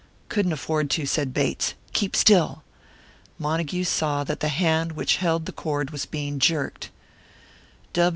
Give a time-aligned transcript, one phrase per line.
[0.29, 1.75] "Couldn't afford to," said Bates.
[1.93, 2.63] "Keep still!"
[3.37, 6.89] Montague saw that the hand which held the cord was being jerked.